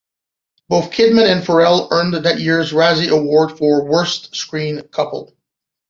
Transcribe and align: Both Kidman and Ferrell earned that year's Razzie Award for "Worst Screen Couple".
Both 0.67 0.89
Kidman 0.89 1.31
and 1.31 1.45
Ferrell 1.45 1.87
earned 1.91 2.15
that 2.15 2.39
year's 2.39 2.71
Razzie 2.73 3.09
Award 3.09 3.55
for 3.59 3.85
"Worst 3.85 4.35
Screen 4.35 4.81
Couple". 4.87 5.35